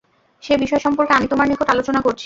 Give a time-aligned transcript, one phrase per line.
[0.43, 2.19] সে বিষয় সম্পর্কে আমি তোমার নিকট আলোচনা করছি।